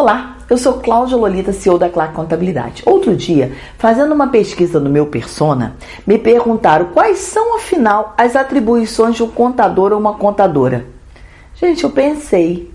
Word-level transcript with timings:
Olá, 0.00 0.38
eu 0.48 0.56
sou 0.56 0.80
Cláudia 0.80 1.14
Lolita, 1.14 1.52
CEO 1.52 1.76
da 1.76 1.90
Clark 1.90 2.14
Contabilidade. 2.14 2.82
Outro 2.86 3.14
dia, 3.14 3.52
fazendo 3.76 4.14
uma 4.14 4.28
pesquisa 4.28 4.80
no 4.80 4.88
meu 4.88 5.08
persona, 5.08 5.76
me 6.06 6.16
perguntaram 6.16 6.86
quais 6.86 7.18
são, 7.18 7.56
afinal, 7.56 8.14
as 8.16 8.34
atribuições 8.34 9.16
de 9.16 9.22
um 9.22 9.28
contador 9.28 9.92
ou 9.92 9.98
uma 9.98 10.14
contadora. 10.14 10.86
Gente, 11.54 11.84
eu 11.84 11.90
pensei, 11.90 12.72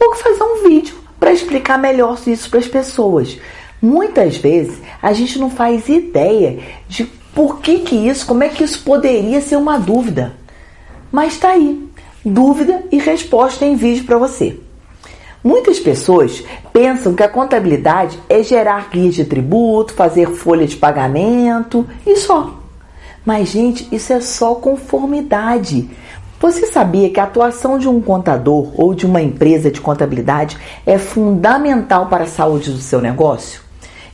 vou 0.00 0.14
fazer 0.14 0.42
um 0.42 0.66
vídeo 0.66 0.94
para 1.20 1.30
explicar 1.30 1.76
melhor 1.76 2.18
isso 2.26 2.48
para 2.48 2.60
as 2.60 2.66
pessoas. 2.66 3.38
Muitas 3.82 4.38
vezes 4.38 4.80
a 5.02 5.12
gente 5.12 5.38
não 5.38 5.50
faz 5.50 5.90
ideia 5.90 6.58
de 6.88 7.04
por 7.34 7.60
que, 7.60 7.80
que 7.80 7.96
isso, 7.96 8.24
como 8.24 8.44
é 8.44 8.48
que 8.48 8.64
isso 8.64 8.82
poderia 8.82 9.42
ser 9.42 9.56
uma 9.56 9.78
dúvida. 9.78 10.36
Mas 11.12 11.36
tá 11.36 11.50
aí, 11.50 11.86
dúvida 12.24 12.82
e 12.90 12.96
resposta 12.96 13.62
em 13.62 13.76
vídeo 13.76 14.04
para 14.04 14.16
você. 14.16 14.58
Muitas 15.44 15.80
pessoas 15.80 16.44
pensam 16.72 17.14
que 17.14 17.22
a 17.22 17.28
contabilidade 17.28 18.18
é 18.28 18.44
gerar 18.44 18.90
guias 18.90 19.14
de 19.14 19.24
tributo, 19.24 19.92
fazer 19.92 20.28
folha 20.28 20.66
de 20.66 20.76
pagamento 20.76 21.84
e 22.06 22.16
só. 22.16 22.58
Mas, 23.24 23.48
gente, 23.48 23.88
isso 23.90 24.12
é 24.12 24.20
só 24.20 24.54
conformidade. 24.54 25.90
Você 26.38 26.66
sabia 26.66 27.10
que 27.10 27.18
a 27.18 27.24
atuação 27.24 27.76
de 27.76 27.88
um 27.88 28.00
contador 28.00 28.72
ou 28.80 28.94
de 28.94 29.04
uma 29.04 29.20
empresa 29.20 29.70
de 29.70 29.80
contabilidade 29.80 30.56
é 30.86 30.96
fundamental 30.96 32.06
para 32.06 32.24
a 32.24 32.28
saúde 32.28 32.70
do 32.70 32.78
seu 32.78 33.00
negócio? 33.00 33.62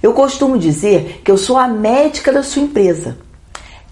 Eu 0.03 0.15
costumo 0.15 0.59
dizer 0.59 1.21
que 1.25 1.31
eu 1.31 1.37
sou 1.37 1.59
a 1.59 1.69
médica 1.69 2.33
da 2.33 2.43
sua 2.43 2.63
empresa. 2.63 3.19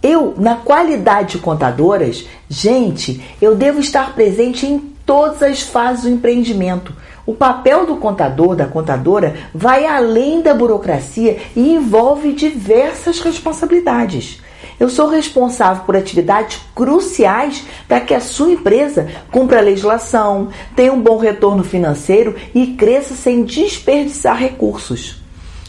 Eu, 0.03 0.35
na 0.39 0.57
qualidade 0.57 1.33
de 1.33 1.39
contadoras, 1.39 2.27
gente, 2.49 3.23
eu 3.41 3.55
devo 3.55 3.81
estar 3.81 4.15
presente 4.15 4.67
em 4.67 4.79
todas 5.05 5.43
as 5.43 5.63
fases 5.63 6.05
do 6.05 6.11
empreendimento 6.11 6.95
o 7.27 7.35
papel 7.35 7.85
do 7.85 7.97
contador, 7.97 8.55
da 8.55 8.67
contadora, 8.67 9.35
vai 9.53 9.85
além 9.85 10.41
da 10.41 10.55
burocracia 10.55 11.39
e 11.57 11.75
envolve 11.75 12.33
diversas 12.33 13.21
responsabilidades. 13.21 14.41
Eu 14.79 14.91
sou 14.91 15.09
responsável 15.09 15.85
por 15.85 15.97
atividades 15.97 16.61
cruciais 16.75 17.65
para 17.89 18.01
que 18.01 18.15
a 18.15 18.21
sua 18.21 18.53
empresa 18.53 19.09
cumpra 19.31 19.59
a 19.59 19.63
legislação, 19.63 20.49
tenha 20.75 20.93
um 20.93 21.01
bom 21.01 21.17
retorno 21.17 21.65
financeiro 21.65 22.37
e 22.55 22.69
cresça 22.69 23.15
sem 23.15 23.43
desperdiçar 23.43 24.37
recursos. 24.37 25.17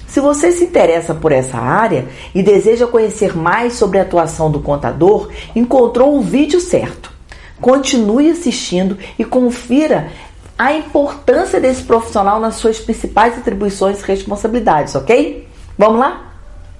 Se 0.07 0.19
você 0.19 0.51
se 0.51 0.65
interessa 0.65 1.13
por 1.13 1.31
essa 1.31 1.57
área 1.57 2.05
e 2.33 2.43
deseja 2.43 2.87
conhecer 2.87 3.35
mais 3.35 3.73
sobre 3.73 3.99
a 3.99 4.01
atuação 4.01 4.51
do 4.51 4.59
contador, 4.59 5.29
encontrou 5.55 6.17
o 6.17 6.21
vídeo 6.21 6.59
certo. 6.59 7.11
Continue 7.59 8.29
assistindo 8.29 8.97
e 9.17 9.25
confira 9.25 10.11
a 10.57 10.73
importância 10.73 11.59
desse 11.59 11.83
profissional 11.83 12.39
nas 12.39 12.55
suas 12.55 12.79
principais 12.79 13.37
atribuições 13.37 14.01
e 14.01 14.05
responsabilidades, 14.05 14.95
ok? 14.95 15.47
Vamos 15.77 15.99
lá? 15.99 16.33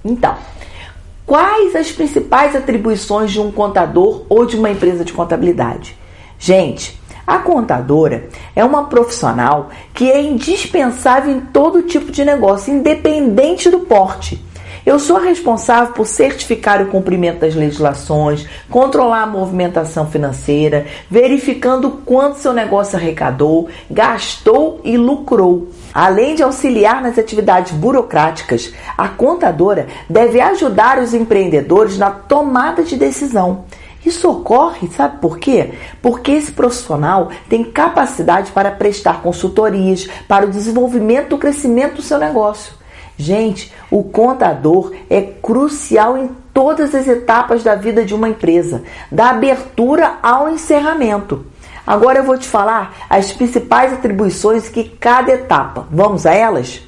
Então, 0.03 0.35
quais 1.25 1.75
as 1.75 1.91
principais 1.91 2.55
atribuições 2.55 3.31
de 3.31 3.39
um 3.39 3.51
contador 3.51 4.25
ou 4.27 4.45
de 4.45 4.55
uma 4.55 4.71
empresa 4.71 5.05
de 5.05 5.13
contabilidade? 5.13 5.95
Gente, 6.39 6.99
a 7.25 7.39
contadora 7.39 8.29
é 8.55 8.63
uma 8.63 8.85
profissional 8.85 9.69
que 9.93 10.09
é 10.09 10.21
indispensável 10.21 11.35
em 11.35 11.41
todo 11.41 11.83
tipo 11.83 12.11
de 12.11 12.23
negócio, 12.23 12.73
independente 12.73 13.69
do 13.69 13.81
porte. 13.81 14.41
Eu 14.87 14.99
sou 14.99 15.17
responsável 15.17 15.91
por 15.91 16.07
certificar 16.07 16.81
o 16.81 16.85
cumprimento 16.87 17.39
das 17.39 17.53
legislações, 17.53 18.47
controlar 18.69 19.23
a 19.23 19.27
movimentação 19.27 20.07
financeira, 20.07 20.85
verificando 21.11 22.01
quanto 22.05 22.39
seu 22.39 22.53
negócio 22.53 22.97
arrecadou, 22.97 23.67
gastou 23.91 24.79
e 24.85 24.95
lucrou. 24.95 25.67
Além 25.93 26.35
de 26.35 26.43
auxiliar 26.43 27.01
nas 27.01 27.17
atividades 27.17 27.73
burocráticas, 27.73 28.73
a 28.97 29.09
contadora 29.09 29.87
deve 30.09 30.39
ajudar 30.39 30.99
os 30.99 31.13
empreendedores 31.13 31.97
na 31.97 32.09
tomada 32.09 32.81
de 32.81 32.95
decisão. 32.95 33.65
Isso 34.05 34.31
ocorre, 34.31 34.87
sabe 34.87 35.19
por 35.19 35.37
quê? 35.37 35.73
Porque 36.01 36.31
esse 36.31 36.53
profissional 36.53 37.27
tem 37.49 37.61
capacidade 37.61 38.53
para 38.53 38.71
prestar 38.71 39.21
consultorias 39.21 40.07
para 40.29 40.45
o 40.45 40.49
desenvolvimento 40.49 41.35
e 41.35 41.39
crescimento 41.39 41.95
do 41.95 42.01
seu 42.01 42.17
negócio. 42.17 42.86
Gente, 43.17 43.73
o 43.89 44.03
contador 44.03 44.93
é 45.09 45.21
crucial 45.21 46.17
em 46.17 46.29
todas 46.53 46.93
as 46.93 47.07
etapas 47.07 47.63
da 47.63 47.73
vida 47.73 48.05
de 48.05 48.13
uma 48.13 48.29
empresa, 48.29 48.83
da 49.11 49.31
abertura 49.31 50.17
ao 50.21 50.49
encerramento. 50.49 51.45
Agora 51.85 52.19
eu 52.19 52.23
vou 52.23 52.37
te 52.37 52.47
falar 52.47 52.95
as 53.09 53.31
principais 53.31 53.93
atribuições 53.93 54.69
que 54.69 54.83
cada 54.83 55.31
etapa. 55.31 55.87
Vamos 55.89 56.25
a 56.25 56.33
elas? 56.33 56.81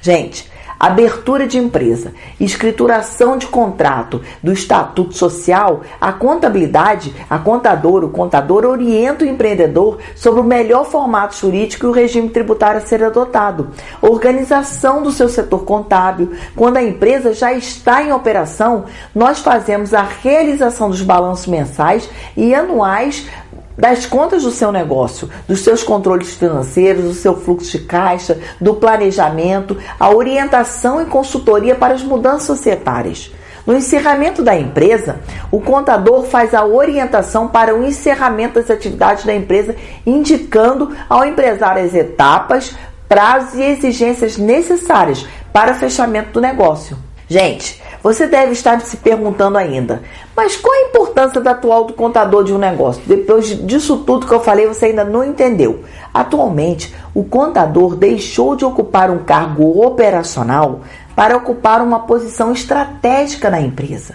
Gente, 0.00 0.51
abertura 0.82 1.46
de 1.46 1.56
empresa, 1.58 2.12
escrituração 2.40 3.38
de 3.38 3.46
contrato 3.46 4.20
do 4.42 4.52
estatuto 4.52 5.16
social, 5.16 5.82
a 6.00 6.12
contabilidade, 6.12 7.14
a 7.30 7.38
contadora, 7.38 8.04
o 8.04 8.10
contador 8.10 8.64
orienta 8.64 9.24
o 9.24 9.28
empreendedor 9.28 9.98
sobre 10.16 10.40
o 10.40 10.44
melhor 10.44 10.84
formato 10.84 11.36
jurídico 11.36 11.86
e 11.86 11.88
o 11.88 11.92
regime 11.92 12.30
tributário 12.30 12.78
a 12.78 12.84
ser 12.84 13.04
adotado, 13.04 13.68
organização 14.00 15.04
do 15.04 15.12
seu 15.12 15.28
setor 15.28 15.64
contábil. 15.64 16.32
Quando 16.56 16.78
a 16.78 16.82
empresa 16.82 17.32
já 17.32 17.52
está 17.52 18.02
em 18.02 18.12
operação, 18.12 18.86
nós 19.14 19.38
fazemos 19.38 19.94
a 19.94 20.02
realização 20.02 20.90
dos 20.90 21.02
balanços 21.02 21.46
mensais 21.46 22.10
e 22.36 22.52
anuais 22.52 23.28
das 23.76 24.06
contas 24.06 24.42
do 24.42 24.50
seu 24.50 24.70
negócio, 24.70 25.28
dos 25.48 25.60
seus 25.60 25.82
controles 25.82 26.34
financeiros, 26.34 27.04
do 27.04 27.14
seu 27.14 27.36
fluxo 27.36 27.70
de 27.70 27.84
caixa, 27.84 28.38
do 28.60 28.74
planejamento, 28.74 29.76
a 29.98 30.10
orientação 30.10 31.00
e 31.00 31.06
consultoria 31.06 31.74
para 31.74 31.94
as 31.94 32.02
mudanças 32.02 32.44
societárias. 32.44 33.32
No 33.66 33.76
encerramento 33.76 34.42
da 34.42 34.58
empresa, 34.58 35.20
o 35.50 35.60
contador 35.60 36.24
faz 36.24 36.52
a 36.52 36.64
orientação 36.64 37.46
para 37.46 37.74
o 37.74 37.84
encerramento 37.84 38.54
das 38.54 38.70
atividades 38.70 39.24
da 39.24 39.34
empresa, 39.34 39.76
indicando 40.04 40.90
ao 41.08 41.24
empresário 41.24 41.84
as 41.84 41.94
etapas, 41.94 42.74
prazos 43.08 43.54
e 43.54 43.62
exigências 43.62 44.36
necessárias 44.36 45.26
para 45.52 45.72
o 45.72 45.74
fechamento 45.76 46.32
do 46.32 46.40
negócio. 46.40 46.96
Gente, 47.28 47.80
você 48.02 48.26
deve 48.26 48.52
estar 48.52 48.80
se 48.80 48.96
perguntando 48.96 49.56
ainda, 49.56 50.02
mas 50.36 50.56
qual 50.56 50.74
a 50.74 50.88
importância 50.88 51.40
da 51.40 51.52
atual 51.52 51.84
do 51.84 51.92
contador 51.92 52.44
de 52.44 52.52
um 52.52 52.58
negócio? 52.58 53.02
Depois 53.06 53.48
disso 53.66 53.98
tudo 53.98 54.26
que 54.26 54.34
eu 54.34 54.40
falei, 54.40 54.66
você 54.66 54.86
ainda 54.86 55.04
não 55.04 55.24
entendeu. 55.24 55.84
Atualmente, 56.12 56.94
o 57.14 57.24
contador 57.24 57.94
deixou 57.94 58.56
de 58.56 58.64
ocupar 58.64 59.10
um 59.10 59.18
cargo 59.18 59.84
operacional 59.84 60.80
para 61.14 61.36
ocupar 61.36 61.80
uma 61.80 62.00
posição 62.00 62.52
estratégica 62.52 63.48
na 63.48 63.60
empresa. 63.60 64.14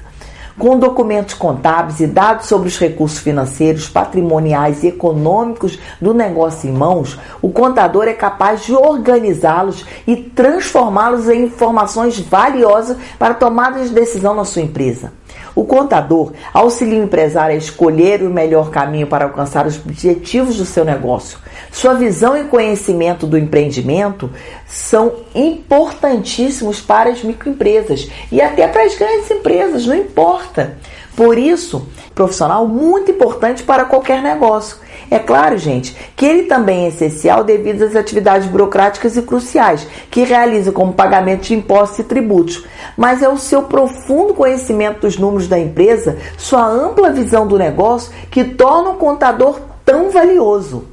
Com 0.58 0.80
documentos 0.80 1.36
contábeis 1.36 2.00
e 2.00 2.08
dados 2.08 2.48
sobre 2.48 2.68
os 2.68 2.80
recursos 2.80 3.20
financeiros, 3.20 3.88
patrimoniais 3.88 4.84
e 4.84 4.88
econômicos 4.88 5.78
do 6.02 6.16
negócio 6.16 6.68
em 6.68 6.74
mãos, 6.74 7.20
o 7.44 7.52
contador 7.52 8.08
é 8.08 8.14
capaz 8.14 8.66
de 8.66 8.74
organizá-los 8.74 9.86
e 10.08 10.16
transformá-los 10.16 11.30
em 11.30 11.44
informações 11.44 12.20
valiosas 12.20 12.98
para 13.20 13.36
tomada 13.36 13.84
de 13.84 13.90
decisão 13.90 14.34
na 14.34 14.46
sua 14.46 14.64
empresa. 14.64 15.12
O 15.56 15.66
contador 15.66 16.34
auxilia 16.54 17.00
o 17.00 17.04
empresário 17.04 17.56
a 17.56 17.58
escolher 17.58 18.22
o 18.22 18.30
melhor 18.30 18.70
caminho 18.70 19.08
para 19.08 19.26
alcançar 19.26 19.66
os 19.66 19.78
objetivos 19.78 20.58
do 20.58 20.66
seu 20.66 20.86
negócio. 20.86 21.40
Sua 21.72 21.94
visão 21.96 22.38
e 22.38 22.44
conhecimento 22.44 23.26
do 23.26 23.38
empreendimento 23.38 24.30
são 24.68 25.16
importantíssimos 25.34 26.80
para 26.80 27.10
as 27.10 27.24
microempresas 27.24 28.10
e 28.32 28.42
até 28.42 28.68
para 28.68 28.84
as 28.84 28.96
grandes 28.96 29.32
empresas, 29.32 29.86
não 29.86 29.96
importa. 29.96 30.78
Por 31.16 31.38
isso, 31.38 31.88
profissional 32.14 32.68
muito 32.68 33.10
importante 33.10 33.64
para 33.64 33.86
qualquer 33.86 34.22
negócio. 34.22 34.78
É 35.10 35.20
claro, 35.20 35.58
gente, 35.58 35.96
que 36.16 36.26
ele 36.26 36.44
também 36.44 36.86
é 36.86 36.88
essencial 36.90 37.44
devido 37.44 37.82
às 37.84 37.96
atividades 37.96 38.48
burocráticas 38.50 39.16
e 39.16 39.22
cruciais 39.22 39.88
que 40.12 40.24
realiza 40.24 40.72
como 40.72 40.94
pagamento 40.94 41.44
de 41.44 41.56
impostos 41.56 42.00
e 42.00 42.04
tributos, 42.04 42.66
mas 42.98 43.22
é 43.22 43.30
o 43.30 43.38
seu 43.38 43.64
profundo 43.64 44.34
conhecimento 44.34 45.02
dos 45.02 45.18
números 45.18 45.48
da 45.48 45.58
empresa, 45.58 46.18
sua 46.38 46.66
ampla 46.66 47.12
visão 47.12 47.48
do 47.48 47.58
negócio 47.58 48.12
que 48.30 48.44
torna 48.44 48.90
o 48.90 48.96
contador 48.96 49.62
tão 49.86 50.10
valioso. 50.12 50.86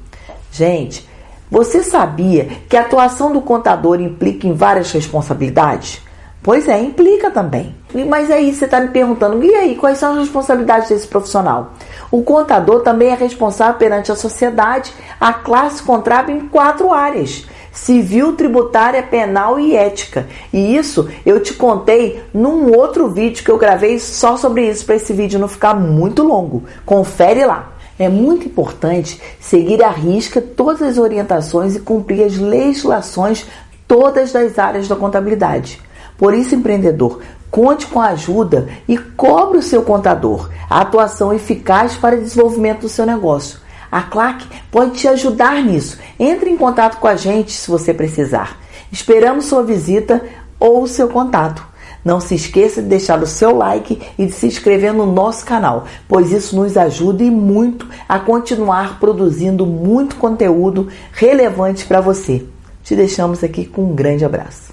Gente, 0.53 1.09
você 1.51 1.83
sabia 1.83 2.49
que 2.69 2.77
a 2.77 2.83
atuação 2.83 3.33
do 3.33 3.41
contador 3.41 4.01
implica 4.01 4.47
em 4.47 4.53
várias 4.53 4.93
responsabilidades? 4.93 6.01
Pois 6.45 6.69
é, 6.69 6.79
implica 6.79 7.31
também. 7.31 7.75
Mas 8.07 8.31
aí 8.31 8.53
você 8.53 8.67
está 8.67 8.79
me 8.79 8.89
perguntando, 8.89 9.43
e 9.43 9.55
aí, 9.55 9.77
quais 9.77 9.97
são 9.97 10.13
as 10.13 10.19
responsabilidades 10.19 10.91
desse 10.91 11.09
profissional? 11.09 11.73
O 12.11 12.23
contador 12.23 12.83
também 12.83 13.09
é 13.09 13.15
responsável 13.15 13.77
perante 13.77 14.13
a 14.13 14.15
sociedade, 14.15 14.93
a 15.19 15.33
classe 15.33 15.83
contábil 15.83 16.37
em 16.37 16.41
quatro 16.49 16.93
áreas: 16.93 17.47
civil, 17.73 18.37
tributária, 18.37 19.03
penal 19.03 19.59
e 19.59 19.75
ética. 19.75 20.27
E 20.53 20.77
isso 20.77 21.09
eu 21.25 21.41
te 21.41 21.55
contei 21.55 22.23
num 22.35 22.77
outro 22.77 23.09
vídeo 23.09 23.43
que 23.43 23.51
eu 23.51 23.57
gravei 23.57 23.99
só 23.99 24.37
sobre 24.37 24.69
isso, 24.69 24.85
para 24.85 24.97
esse 24.97 25.15
vídeo 25.15 25.41
não 25.41 25.49
ficar 25.49 25.73
muito 25.73 26.23
longo. 26.23 26.65
Confere 26.85 27.47
lá. 27.47 27.73
É 27.99 28.11
muito 28.11 28.49
importante 28.49 29.19
seguir 29.41 29.83
à 29.83 29.89
risca 29.89 30.43
todas 30.43 30.83
as 30.83 30.99
orientações 30.99 31.75
e 31.75 31.81
cumprir 31.81 32.25
as 32.25 32.37
legislações 32.37 33.47
todas 33.89 34.31
das 34.31 34.59
áreas 34.59 34.87
da 34.87 34.97
contabilidade. 34.97 35.81
Por 36.25 36.33
isso, 36.33 36.55
empreendedor, 36.55 37.21
conte 37.51 37.87
com 37.87 38.01
a 38.01 38.07
ajuda 38.07 38.67
e 38.89 38.97
cobre 38.97 39.59
o 39.59 39.63
seu 39.63 39.83
contador 39.83 40.49
a 40.71 40.81
atuação 40.81 41.35
eficaz 41.35 41.97
para 41.97 42.17
o 42.17 42.19
desenvolvimento 42.23 42.81
do 42.81 42.89
seu 42.89 43.05
negócio. 43.05 43.59
A 43.93 44.01
CLAC 44.01 44.47
pode 44.71 44.93
te 44.93 45.07
ajudar 45.07 45.63
nisso. 45.63 45.99
Entre 46.19 46.49
em 46.49 46.57
contato 46.57 46.99
com 46.99 47.07
a 47.07 47.15
gente 47.15 47.53
se 47.53 47.71
você 47.71 47.93
precisar. 47.93 48.59
Esperamos 48.91 49.45
sua 49.45 49.63
visita 49.63 50.25
ou 50.59 50.87
seu 50.87 51.09
contato. 51.09 51.63
Não 52.03 52.21
se 52.21 52.37
esqueça 52.37 52.81
de 52.81 52.89
deixar 52.89 53.23
o 53.23 53.27
seu 53.27 53.55
like 53.55 54.01
e 54.17 54.25
de 54.25 54.33
se 54.33 54.47
inscrever 54.47 54.95
no 54.95 55.05
nosso 55.05 55.45
canal, 55.45 55.85
pois 56.09 56.33
isso 56.33 56.57
nos 56.57 56.75
ajuda 56.79 57.23
e 57.23 57.31
muito 57.31 57.87
a 58.09 58.19
continuar 58.19 58.99
produzindo 58.99 59.67
muito 59.67 60.17
conteúdo 60.17 60.89
relevante 61.13 61.85
para 61.85 62.01
você. 62.01 62.47
Te 62.83 62.97
deixamos 62.97 63.45
aqui 63.45 63.67
com 63.67 63.85
um 63.85 63.95
grande 63.95 64.25
abraço. 64.25 64.73